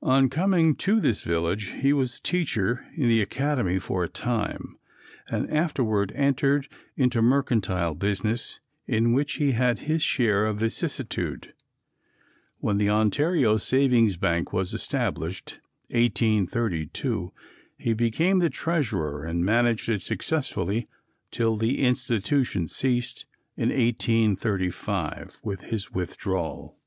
On 0.00 0.30
coming 0.30 0.76
to 0.76 0.98
this 0.98 1.20
village, 1.20 1.66
he 1.82 1.92
was 1.92 2.18
teacher 2.18 2.86
in 2.96 3.06
the 3.06 3.20
Academy 3.20 3.78
for 3.78 4.02
a 4.02 4.08
time, 4.08 4.78
and 5.28 5.50
afterward 5.50 6.10
entered 6.14 6.68
into 6.96 7.20
mercantile 7.20 7.94
business, 7.94 8.60
in 8.86 9.12
which 9.12 9.34
he 9.34 9.52
had 9.52 9.80
his 9.80 10.02
share 10.02 10.46
of 10.46 10.60
vicissitude. 10.60 11.52
When 12.60 12.78
the 12.78 12.88
Ontario 12.88 13.58
Savings 13.58 14.16
Bank 14.16 14.54
was 14.54 14.72
established, 14.72 15.60
1832, 15.90 17.34
he 17.76 17.92
became 17.92 18.38
the 18.38 18.48
Treasurer, 18.48 19.22
and 19.24 19.44
managed 19.44 19.90
it 19.90 20.00
successfully 20.00 20.88
till 21.30 21.58
the 21.58 21.80
institution 21.82 22.66
ceased, 22.68 23.26
in 23.54 23.68
1835, 23.68 25.40
with 25.42 25.60
his 25.64 25.92
withdrawal. 25.92 26.78